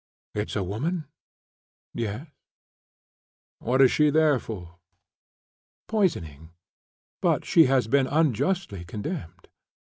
"It's 0.33 0.55
a 0.55 0.63
woman?" 0.63 1.05
"Yes." 1.93 2.27
"What 3.59 3.83
is 3.83 3.91
she 3.91 4.09
there 4.09 4.39
for?" 4.39 4.79
"Poisoning, 5.87 6.49
but 7.21 7.45
she 7.45 7.65
has 7.65 7.85
been 7.85 8.07
unjustly 8.07 8.83
condemned." 8.83 9.47